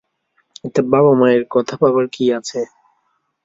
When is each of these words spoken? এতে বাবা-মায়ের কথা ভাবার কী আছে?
এতে 0.63 0.81
বাবা-মায়ের 0.91 1.43
কথা 1.51 1.75
ভাবার 1.81 2.05
কী 2.13 2.23
আছে? 2.37 2.59